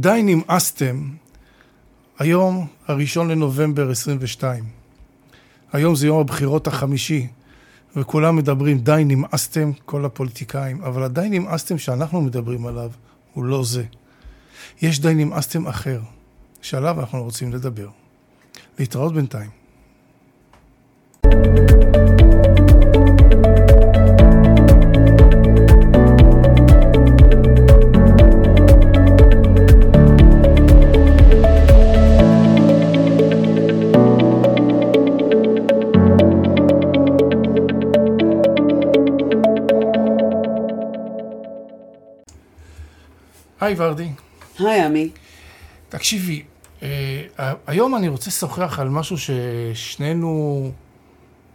[0.00, 1.10] די נמאסתם.
[2.18, 4.64] היום, הראשון לנובמבר 22.
[5.72, 7.26] היום זה יום הבחירות החמישי,
[7.96, 12.90] וכולם מדברים, די נמאסתם, כל הפוליטיקאים, אבל הדי נמאסתם שאנחנו מדברים עליו
[13.34, 13.84] הוא לא זה.
[14.82, 16.00] יש די נמאסתם אחר,
[16.62, 17.88] שעליו אנחנו רוצים לדבר.
[18.78, 19.57] להתראות בינתיים.
[43.68, 44.08] היי ורדי.
[44.58, 45.10] היי עמי.
[45.88, 46.42] תקשיבי,
[46.82, 47.22] אה,
[47.66, 50.70] היום אני רוצה לשוחח על משהו ששנינו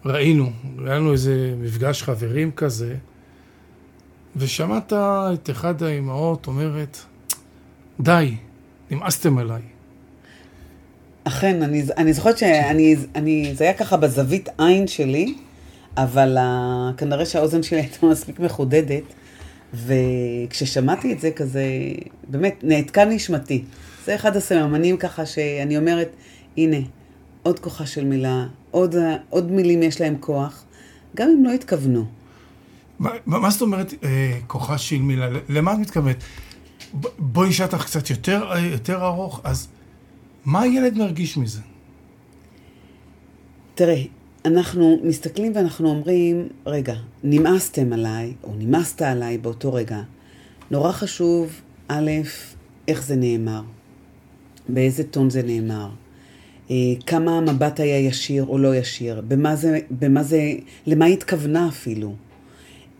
[0.05, 0.51] ראינו.
[0.85, 2.95] היה לנו איזה מפגש חברים כזה,
[4.35, 6.97] ושמעת את אחד האימהות אומרת,
[7.99, 8.35] די,
[8.91, 9.61] נמאסתם עליי.
[11.23, 15.35] אכן, אני, אני זוכרת שאני, אני, זה היה ככה בזווית עין שלי,
[15.97, 19.03] אבל uh, כנראה שהאוזן שלי הייתה מספיק מחודדת.
[19.73, 21.65] וכששמעתי את זה כזה,
[22.27, 23.63] באמת, נעתקה נשמתי.
[24.05, 26.09] זה אחד הסממנים ככה שאני אומרת,
[26.57, 26.77] הנה,
[27.43, 28.95] עוד כוחה של מילה, עוד,
[29.29, 30.63] עוד מילים יש להם כוח,
[31.15, 32.05] גם אם לא התכוונו.
[32.99, 35.29] מה, מה זאת אומרת אה, כוחה של מילה?
[35.49, 36.23] למה את מתכוונת?
[37.19, 39.67] בואי נשאל אותך קצת יותר, יותר ארוך, אז
[40.45, 41.61] מה הילד מרגיש מזה?
[43.75, 44.03] תראה,
[44.45, 50.01] אנחנו מסתכלים ואנחנו אומרים, רגע, נמאסתם עליי, או נמאסת עליי באותו רגע.
[50.71, 52.11] נורא חשוב, א',
[52.87, 53.61] איך זה נאמר,
[54.69, 55.89] באיזה טון זה נאמר,
[56.71, 56.75] אה,
[57.07, 60.53] כמה המבט היה ישיר או לא ישיר, במה זה, במה זה,
[60.87, 62.13] למה היא התכוונה אפילו.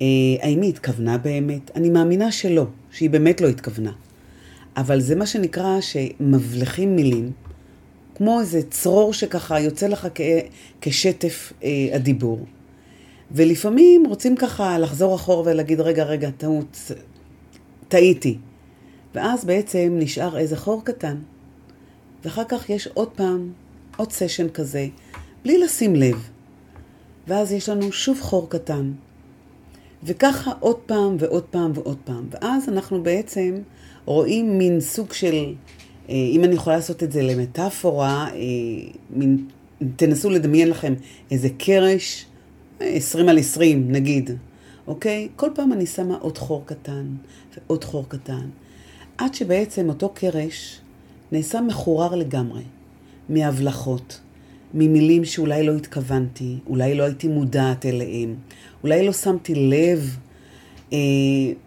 [0.02, 0.08] אה,
[0.41, 1.71] האם היא התכוונה באמת?
[1.75, 3.91] אני מאמינה שלא, שהיא באמת לא התכוונה.
[4.77, 7.31] אבל זה מה שנקרא שמבלכים מילים,
[8.16, 10.22] כמו איזה צרור שככה יוצא לך כ-
[10.81, 12.45] כשטף אה, הדיבור.
[13.32, 16.92] ולפעמים רוצים ככה לחזור אחורה ולהגיד, רגע, רגע, טעות,
[17.87, 18.37] טעיתי.
[19.15, 21.17] ואז בעצם נשאר איזה חור קטן.
[22.26, 23.52] ואחר כך יש עוד פעם,
[23.98, 24.87] עוד סשן כזה,
[25.43, 26.30] בלי לשים לב.
[27.27, 28.92] ואז יש לנו שוב חור קטן.
[30.04, 32.27] וככה עוד פעם ועוד פעם ועוד פעם.
[32.32, 33.55] ואז אנחנו בעצם
[34.05, 35.54] רואים מין סוג של
[36.13, 39.25] אם אני יכולה לעשות את זה למטאפורה, אה,
[39.95, 40.93] תנסו לדמיין לכם
[41.31, 42.25] איזה קרש,
[42.79, 44.29] 20 על 20 נגיד,
[44.87, 45.27] אוקיי?
[45.35, 47.05] כל פעם אני שמה עוד חור קטן
[47.53, 48.49] ועוד חור קטן,
[49.17, 50.79] עד שבעצם אותו קרש
[51.31, 52.63] נעשה מחורר לגמרי,
[53.30, 54.19] מהבלחות,
[54.73, 58.35] ממילים שאולי לא התכוונתי, אולי לא הייתי מודעת אליהם,
[58.83, 60.33] אולי לא שמתי לב אה,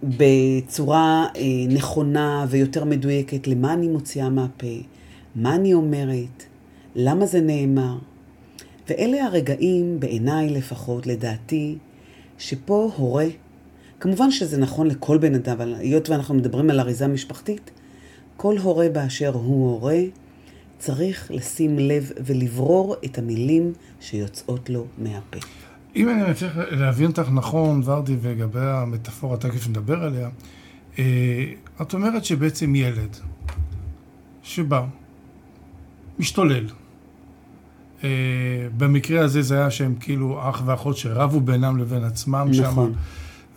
[0.02, 4.76] בצורה אה, נכונה ויותר מדויקת למה אני מוציאה מהפה,
[5.34, 6.44] מה אני אומרת,
[6.94, 7.98] למה זה נאמר.
[8.88, 11.76] ואלה הרגעים, בעיניי לפחות, לדעתי,
[12.38, 13.26] שפה הורה,
[14.00, 17.70] כמובן שזה נכון לכל בן אדם, אבל היות ואנחנו מדברים על אריזה משפחתית,
[18.36, 20.00] כל הורה באשר הוא הורה,
[20.78, 25.38] צריך לשים לב ולברור את המילים שיוצאות לו מהפה.
[25.96, 30.28] אם אני מצליח להבין אותך נכון, ורדי, לגבי המטאפורה, תכף נדבר עליה,
[30.98, 31.04] אה,
[31.82, 33.16] את אומרת שבעצם ילד
[34.42, 34.84] שבא,
[36.18, 36.66] משתולל,
[38.04, 38.08] אה,
[38.76, 42.92] במקרה הזה זה היה שהם כאילו אח ואחות שרבו בינם לבין עצמם נכון.
[42.92, 42.98] שם,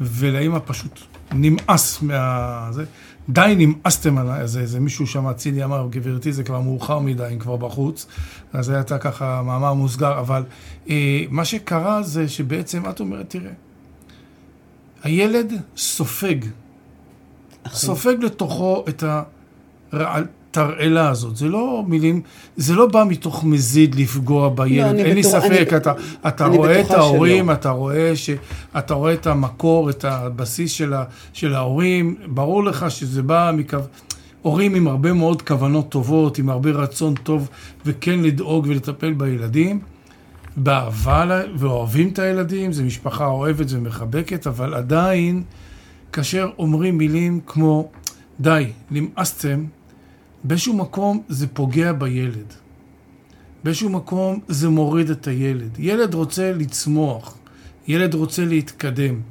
[0.02, 1.00] ולאמא פשוט
[1.32, 2.68] נמאס מה...
[2.72, 2.86] זה,
[3.30, 7.40] די נמאסתם עליי, אז איזה מישהו שם אצילי אמר, גברתי, זה כבר מאוחר מדי, הם
[7.40, 8.06] כבר בחוץ.
[8.54, 10.44] אז זה הייתה ככה מאמר מוסגר, אבל
[10.90, 13.52] אה, מה שקרה זה שבעצם, את אומרת, תראה,
[15.04, 16.36] הילד סופג,
[17.68, 19.04] סופג לתוכו את
[19.92, 21.36] הרעל, התרעלה הזאת.
[21.36, 22.22] זה לא מילים,
[22.58, 25.94] זה לא בא מתוך מזיד לפגוע בילד, לא, אין לי ספק, אני, אתה,
[26.28, 27.54] אתה אני רואה את ההורים, שלא.
[27.54, 28.30] אתה רואה, ש,
[28.78, 33.78] אתה רואה את המקור, את הבסיס של, ה, של ההורים, ברור לך שזה בא מקו...
[34.42, 37.50] הורים עם הרבה מאוד כוונות טובות, עם הרבה רצון טוב,
[37.86, 39.80] וכן לדאוג ולטפל בילדים,
[40.58, 45.44] באהבה, ואוהבים את הילדים, זו משפחה אוהבת ומחבקת, אבל עדיין,
[46.14, 47.90] כאשר אומרים מילים כמו,
[48.40, 49.66] די, נמאסתם,
[50.44, 52.54] באיזשהו מקום זה פוגע בילד.
[53.64, 55.80] באיזשהו מקום זה מוריד את הילד.
[55.80, 57.38] ילד רוצה לצמוח,
[57.88, 59.22] ילד רוצה להתקדם.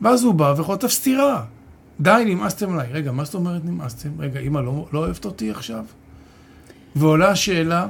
[0.00, 1.44] ואז הוא בא וחוטף סטירה.
[2.00, 2.88] די, נמאסתם עליי.
[2.92, 4.08] רגע, מה זאת אומרת נמאסתם?
[4.18, 5.84] רגע, אמא לא, לא אוהבת אותי עכשיו?
[6.96, 7.86] ועולה השאלה,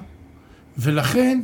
[0.79, 1.43] ולכן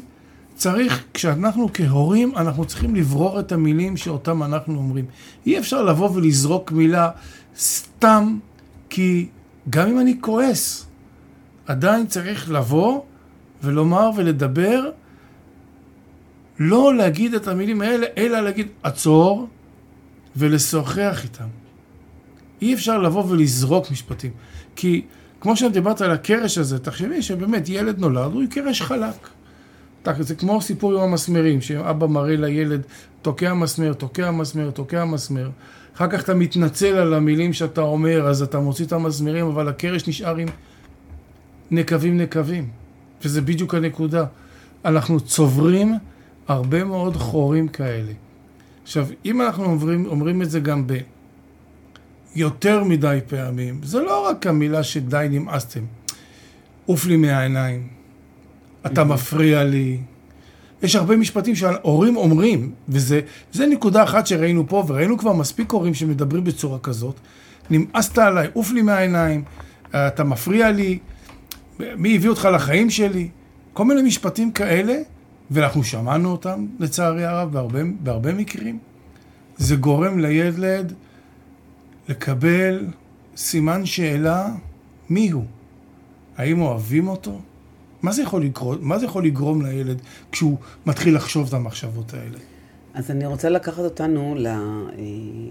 [0.54, 5.04] צריך, כשאנחנו כהורים, אנחנו צריכים לברור את המילים שאותם אנחנו אומרים.
[5.46, 7.10] אי אפשר לבוא ולזרוק מילה
[7.58, 8.38] סתם
[8.90, 9.28] כי
[9.70, 10.86] גם אם אני כועס,
[11.66, 13.00] עדיין צריך לבוא
[13.62, 14.90] ולומר ולדבר,
[16.58, 19.48] לא להגיד את המילים האלה, אלא להגיד עצור
[20.36, 21.48] ולשוחח איתם.
[22.62, 24.30] אי אפשר לבוא ולזרוק משפטים.
[24.76, 25.02] כי
[25.40, 29.28] כמו שאת דיברת על הקרש הזה, תחשבי שבאמת ילד נולד, הוא קרש חלק.
[30.20, 32.82] זה כמו סיפור עם המסמרים, שאבא מראה לילד,
[33.22, 35.50] תוקע מסמר, תוקע מסמר, תוקע מסמר.
[35.96, 40.08] אחר כך אתה מתנצל על המילים שאתה אומר, אז אתה מוציא את המסמרים, אבל הקרש
[40.08, 40.48] נשאר עם
[41.70, 42.68] נקבים נקבים.
[43.24, 44.24] וזה בדיוק הנקודה.
[44.84, 45.94] אנחנו צוברים
[46.48, 48.12] הרבה מאוד חורים כאלה.
[48.82, 50.96] עכשיו, אם אנחנו אומרים, אומרים את זה גם ב...
[52.34, 55.80] יותר מדי פעמים, זה לא רק המילה שדי נמאסתם.
[56.86, 57.88] עוף לי מהעיניים,
[58.86, 59.98] אתה מפריע לי.
[60.82, 63.20] יש הרבה משפטים שההורים אומרים, וזה
[63.70, 67.16] נקודה אחת שראינו פה, וראינו כבר מספיק הורים שמדברים בצורה כזאת.
[67.70, 69.44] נמאסת עליי, עוף לי מהעיניים,
[69.90, 70.98] אתה מפריע לי,
[71.96, 73.28] מי הביא אותך לחיים שלי?
[73.72, 74.94] כל מיני משפטים כאלה,
[75.50, 78.78] ואנחנו שמענו אותם, לצערי הרב, בהרבה, בהרבה מקרים.
[79.56, 80.92] זה גורם לילד
[82.08, 82.86] לקבל
[83.36, 84.48] סימן שאלה
[85.10, 85.44] מי הוא.
[86.36, 87.40] האם אוהבים אותו?
[88.02, 90.00] מה זה יכול לגרום, מה זה יכול לגרום לילד
[90.32, 92.38] כשהוא מתחיל לחשוב את המחשבות האלה?
[92.94, 94.58] אז אני רוצה לקחת אותנו אה,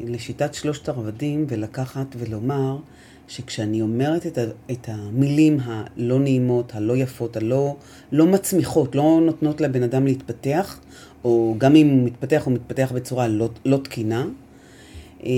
[0.06, 2.78] לשיטת שלושת הרבדים ולקחת ולומר
[3.28, 7.76] שכשאני אומרת את, ה, את המילים הלא נעימות, הלא יפות, הלא
[8.12, 10.80] לא מצמיחות, לא נותנות לבן אדם להתפתח,
[11.24, 14.26] או גם אם הוא מתפתח, הוא מתפתח בצורה לא, לא תקינה,
[15.24, 15.32] אה,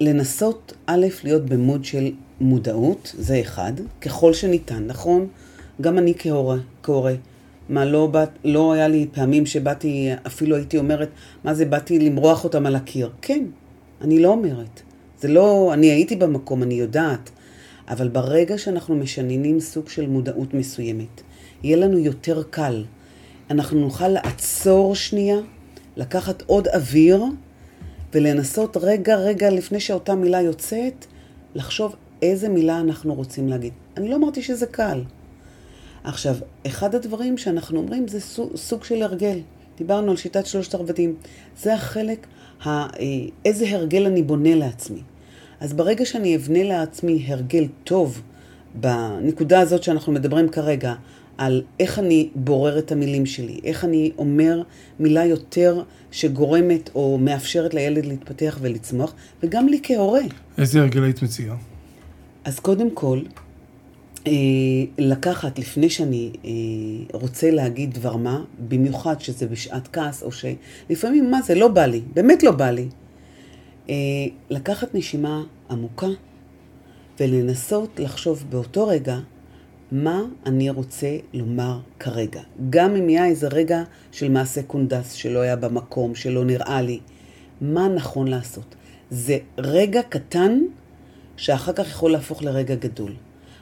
[0.00, 2.10] לנסות א', להיות במוד של
[2.40, 5.26] מודעות, זה אחד, ככל שניתן, נכון?
[5.80, 7.14] גם אני כהורה, כהורה.
[7.68, 11.08] מה, לא, באת, לא היה לי פעמים שבאתי, אפילו הייתי אומרת,
[11.44, 13.10] מה זה, באתי למרוח אותם על הקיר.
[13.22, 13.44] כן,
[14.00, 14.82] אני לא אומרת.
[15.20, 17.30] זה לא, אני הייתי במקום, אני יודעת.
[17.88, 21.22] אבל ברגע שאנחנו משננים סוג של מודעות מסוימת,
[21.62, 22.84] יהיה לנו יותר קל.
[23.50, 25.36] אנחנו נוכל לעצור שנייה,
[25.96, 27.24] לקחת עוד אוויר,
[28.14, 31.06] ולנסות רגע, רגע לפני שאותה מילה יוצאת,
[31.54, 33.72] לחשוב איזה מילה אנחנו רוצים להגיד.
[33.96, 35.02] אני לא אמרתי שזה קל.
[36.04, 36.34] עכשיו,
[36.66, 38.20] אחד הדברים שאנחנו אומרים זה
[38.54, 39.40] סוג, של הרגל.
[39.78, 41.14] דיברנו על שיטת שלושת הרבדים.
[41.58, 42.26] זה החלק,
[42.64, 42.86] ה, אה,
[43.44, 45.00] איזה הרגל אני בונה לעצמי.
[45.60, 48.22] אז ברגע שאני אבנה לעצמי הרגל טוב,
[48.74, 50.94] בנקודה הזאת שאנחנו מדברים כרגע,
[51.38, 54.62] על איך אני בורר את המילים שלי, איך אני אומר
[55.00, 60.20] מילה יותר שגורמת או מאפשרת לילד להתפתח ולצמוח, וגם לי כהורה.
[60.58, 61.56] איזה הרגל היית מציעה?
[62.44, 63.20] אז קודם כל,
[64.26, 64.32] אה,
[64.98, 66.50] לקחת לפני שאני אה,
[67.12, 72.00] רוצה להגיד דבר מה, במיוחד שזה בשעת כעס, או שלפעמים מה זה לא בא לי,
[72.14, 72.88] באמת לא בא לי.
[73.90, 73.94] אה,
[74.50, 76.06] לקחת נשימה עמוקה
[77.20, 79.18] ולנסות לחשוב באותו רגע
[79.92, 82.40] מה אני רוצה לומר כרגע.
[82.70, 83.82] גם אם היה איזה רגע
[84.12, 87.00] של מעשה קונדס שלא היה במקום, שלא נראה לי,
[87.60, 88.74] מה נכון לעשות.
[89.10, 90.60] זה רגע קטן
[91.36, 93.12] שאחר כך יכול להפוך לרגע גדול.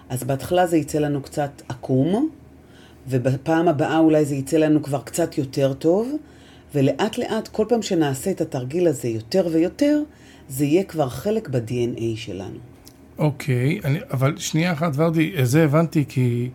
[0.08, 2.30] אז בהתחלה זה יצא לנו קצת עקום,
[3.08, 6.16] ובפעם הבאה אולי זה יצא לנו כבר קצת יותר טוב,
[6.74, 10.02] ולאט לאט, כל פעם שנעשה את התרגיל הזה יותר ויותר,
[10.48, 12.58] זה יהיה כבר חלק ב-DNA שלנו.
[13.18, 16.50] אוקיי, אני, אבל שנייה אחת, ורדי, זה הבנתי כי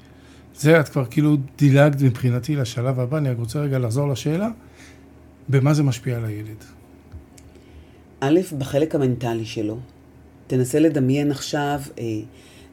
[0.56, 4.50] זה את כבר כאילו דילגת מבחינתי לשלב הבא, אני רק רוצה רגע לחזור לשאלה,
[5.50, 6.64] במה זה משפיע על הילד?
[8.20, 9.78] א', בחלק המנטלי שלו.
[10.48, 12.04] תנסה לדמיין עכשיו, אה,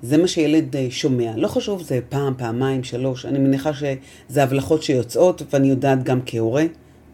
[0.03, 1.37] זה מה שילד אה, שומע.
[1.37, 3.27] לא חשוב, זה פעם, פעמיים, שלוש.
[3.27, 6.65] אני מניחה שזה הבלחות שיוצאות, ואני יודעת גם כהורה.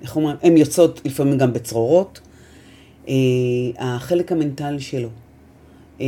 [0.04, 0.36] איך אומרים?
[0.42, 2.20] הן יוצאות לפעמים גם בצרורות.
[3.08, 3.14] אה,
[3.78, 5.08] החלק המנטלי שלו.
[6.00, 6.06] אה,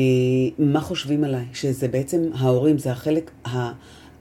[0.59, 1.45] מה חושבים עליי?
[1.55, 3.31] שזה בעצם ההורים, זה החלק,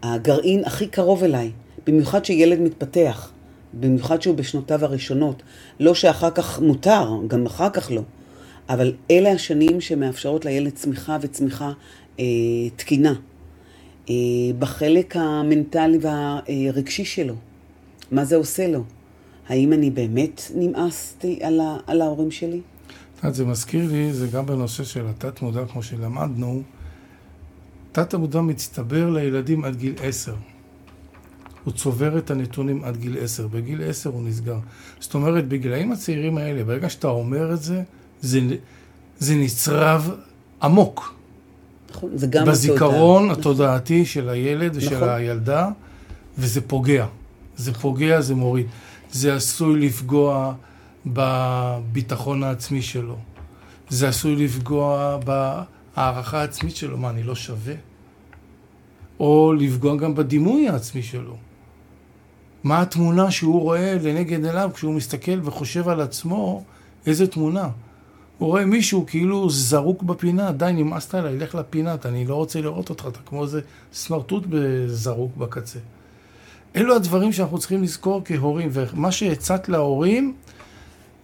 [0.03, 1.51] הגרעין הכי קרוב אליי.
[1.88, 3.32] במיוחד שילד מתפתח.
[3.74, 5.44] במיוחד שהוא בשנותיו הראשונות.
[5.79, 8.01] לא שאחר כך מותר, גם אחר כך לא.
[8.70, 11.72] אבל אלה השנים שמאפשרות לילד צמיחה וצמיחה
[12.20, 12.25] אה,
[12.75, 13.13] תקינה.
[14.10, 14.15] אה,
[14.60, 17.36] בחלק המנטלי והרגשי שלו.
[18.12, 18.84] מה זה עושה לו?
[19.50, 22.62] האם אני באמת נמאסתי על, ה, על ההורים שלי?
[23.30, 26.62] זה מזכיר לי, זה גם בנושא של התת-מודע, כמו שלמדנו.
[27.92, 30.36] תת-המודע מצטבר לילדים עד גיל עשר.
[31.64, 33.48] הוא צובר את הנתונים עד גיל עשר.
[33.48, 34.58] בגיל עשר הוא נסגר.
[35.00, 37.82] זאת אומרת, בגילאים הצעירים האלה, ברגע שאתה אומר את זה,
[38.22, 38.40] זה,
[39.20, 40.12] זה נצרב
[40.62, 41.14] עמוק.
[41.92, 43.40] נכון, זה גם בזיכרון התודע.
[43.40, 45.10] התודעתי של הילד ושל נכון.
[45.10, 45.70] הילדה,
[46.38, 47.06] וזה פוגע.
[47.58, 48.66] זה פוגע, זה מוריד.
[49.15, 50.53] זה עשוי לפגוע
[51.05, 53.17] בביטחון העצמי שלו.
[53.89, 55.17] זה עשוי לפגוע
[55.95, 57.74] הערכה עצמית שלו, מה, אני לא שווה?
[59.19, 61.38] או לפגוע גם בדימוי העצמי שלו.
[62.63, 66.63] מה התמונה שהוא רואה לנגד עיניו כשהוא מסתכל וחושב על עצמו,
[67.05, 67.69] איזה תמונה.
[68.38, 72.89] הוא רואה מישהו כאילו זרוק בפינה, די נמאסת עליי, לך לפינה, אני לא רוצה לראות
[72.89, 73.62] אותך, אתה כמו איזה
[73.93, 74.43] סמרטוט
[74.88, 75.79] זרוק בקצה.
[76.75, 80.34] אלו הדברים שאנחנו צריכים לזכור כהורים, ומה שהצעת להורים,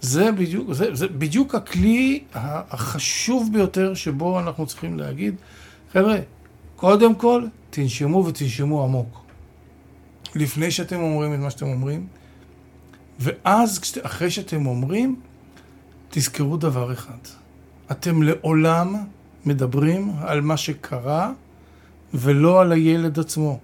[0.02, 5.36] זה בדיוק, זה, זה בדיוק הכלי החשוב ביותר שבו אנחנו צריכים להגיד,
[5.94, 6.18] חבר'ה,
[6.76, 9.22] קודם כל, תנשמו ותנשמו עמוק.
[10.36, 12.08] לפני שאתם אומרים את מה שאתם אומרים,
[13.20, 15.16] ואז, אחרי שאתם אומרים,
[16.10, 17.18] תזכרו דבר אחד.
[17.92, 18.96] אתם לעולם
[19.46, 21.32] מדברים על מה שקרה,
[22.14, 23.60] ולא על הילד עצמו.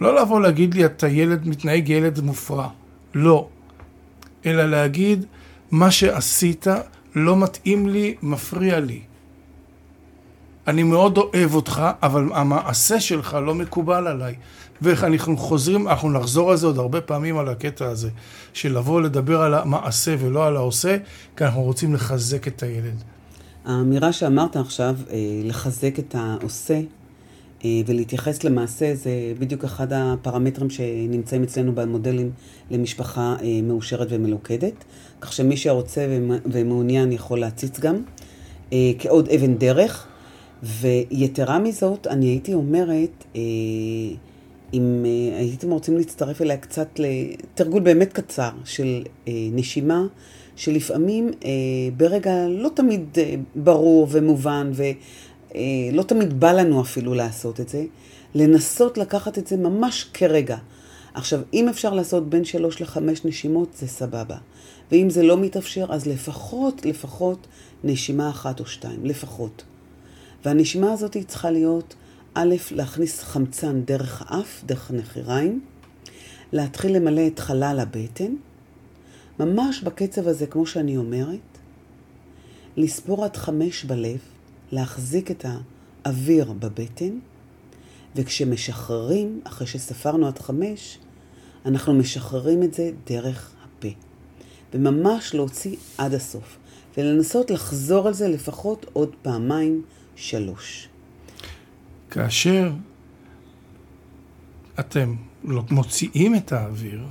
[0.00, 2.68] לא לבוא להגיד לי, אתה ילד, מתנהג ילד מופרע.
[3.14, 3.48] לא.
[4.46, 5.24] אלא להגיד,
[5.70, 6.66] מה שעשית
[7.14, 9.00] לא מתאים לי, מפריע לי.
[10.66, 14.34] אני מאוד אוהב אותך, אבל המעשה שלך לא מקובל עליי.
[14.82, 18.10] ואנחנו חוזרים, אנחנו נחזור על זה עוד הרבה פעמים על הקטע הזה,
[18.52, 20.96] של לבוא לדבר על המעשה ולא על העושה,
[21.36, 23.02] כי אנחנו רוצים לחזק את הילד.
[23.64, 26.80] האמירה שאמרת עכשיו, אה, לחזק את העושה
[27.64, 32.30] ולהתייחס למעשה, זה בדיוק אחד הפרמטרים שנמצאים אצלנו במודלים
[32.70, 34.84] למשפחה אה, מאושרת ומלוכדת,
[35.20, 36.06] כך שמי שרוצה
[36.46, 38.02] ומעוניין יכול להציץ גם
[38.98, 40.06] כעוד אבן דרך.
[40.62, 43.24] ויתרה מזאת, אני הייתי אומרת,
[44.74, 45.04] אם
[45.38, 49.02] הייתם רוצים להצטרף אליה קצת לתרגול באמת קצר של
[49.52, 50.06] נשימה,
[50.56, 51.30] שלפעמים
[51.96, 53.18] ברגע לא תמיד
[53.56, 54.70] ברור ומובן,
[55.54, 57.84] ולא uh, תמיד בא לנו אפילו לעשות את זה,
[58.34, 60.56] לנסות לקחת את זה ממש כרגע.
[61.14, 64.36] עכשיו, אם אפשר לעשות בין שלוש לחמש נשימות, זה סבבה.
[64.92, 67.46] ואם זה לא מתאפשר, אז לפחות, לפחות
[67.84, 69.64] נשימה אחת או שתיים, לפחות.
[70.44, 71.94] והנשימה הזאת צריכה להיות
[72.34, 75.60] א', להכניס חמצן דרך האף, דרך הנחיריים,
[76.52, 78.34] להתחיל למלא את חלל הבטן,
[79.40, 81.58] ממש בקצב הזה, כמו שאני אומרת,
[82.76, 84.18] לספור עד חמש בלב,
[84.72, 85.44] להחזיק את
[86.04, 87.18] האוויר בבטן,
[88.16, 90.98] וכשמשחררים, אחרי שספרנו עד חמש,
[91.66, 93.88] אנחנו משחררים את זה דרך הפה.
[94.74, 96.58] וממש להוציא עד הסוף,
[96.96, 99.82] ולנסות לחזור על זה לפחות עוד פעמיים,
[100.16, 100.88] שלוש.
[102.10, 102.72] כאשר
[104.80, 107.04] אתם מוציאים את האוויר,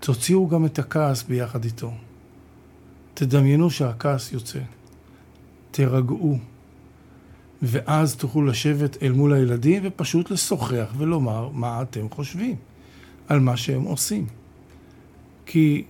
[0.00, 1.92] תוציאו גם את הכעס ביחד איתו.
[3.14, 4.58] תדמיינו שהכעס יוצא.
[5.76, 6.38] תירגעו.
[7.62, 12.54] ואז תוכלו לשבת אל מול הילדים ופשוט לשוחח ולומר מה אתם חושבים
[13.28, 14.26] על מה שהם עושים.
[15.46, 15.84] כי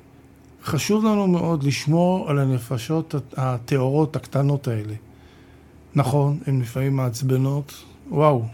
[0.64, 4.94] חשוב לנו מאוד לשמור על הנפשות הטהורות הקטנות האלה.
[5.94, 7.72] נכון, הן לפעמים מעצבנות,
[8.10, 8.44] וואו,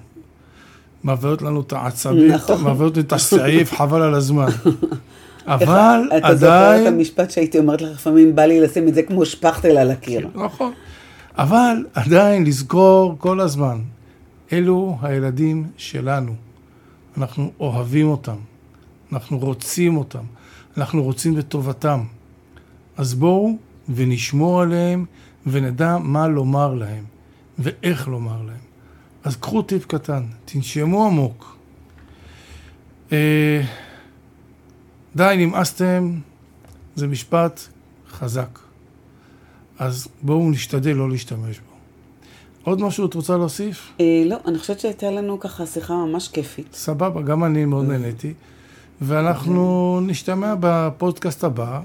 [1.02, 2.64] מעברת לנו את העצבים, נכון.
[2.64, 4.48] מעברת את הסעיף, חבל על הזמן.
[5.46, 6.24] אבל עדיין...
[6.24, 9.78] אתה זוכר את המשפט שהייתי אומרת לך, לפעמים בא לי לשים את זה כמו שפכטל
[9.78, 10.28] על הקיר.
[10.34, 10.72] נכון.
[11.36, 13.80] אבל עדיין לזכור כל הזמן,
[14.52, 16.34] אלו הילדים שלנו.
[17.16, 18.36] אנחנו אוהבים אותם,
[19.12, 20.24] אנחנו רוצים אותם,
[20.76, 22.00] אנחנו רוצים בטובתם.
[22.96, 23.56] אז בואו
[23.88, 25.04] ונשמור עליהם
[25.46, 27.04] ונדע מה לומר להם.
[27.58, 28.60] ואיך לומר להם.
[29.24, 31.56] אז קחו טיפ קטן, תנשמו עמוק.
[33.12, 33.62] אה,
[35.16, 36.18] די, נמאסתם,
[36.94, 37.60] זה משפט
[38.10, 38.58] חזק.
[39.82, 41.72] אז בואו נשתדל לא להשתמש בו.
[42.64, 43.92] עוד משהו את רוצה להוסיף?
[44.00, 46.66] אה, לא, אני חושבת שהייתה לנו ככה שיחה ממש כיפית.
[46.72, 48.32] סבבה, גם אני מאוד נהניתי.
[49.00, 51.80] ואנחנו נשתמע בפודקאסט הבא.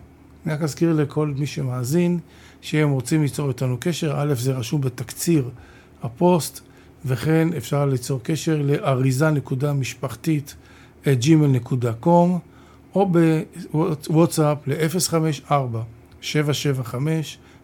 [0.46, 2.20] אני רק אזכיר לכל מי שמאזין,
[2.62, 4.14] שהם רוצים ליצור איתנו קשר.
[4.18, 5.50] א', זה רשום בתקציר
[6.04, 6.62] הפוסט,
[7.06, 10.56] וכן אפשר ליצור קשר לאריזה נקודה משפחתית
[11.02, 12.30] את gmail.com
[12.96, 14.58] או בוואטסאפ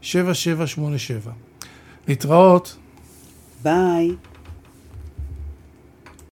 [0.03, 1.29] ל-054-775-7787.
[2.07, 2.77] להתראות.
[3.63, 4.11] ביי.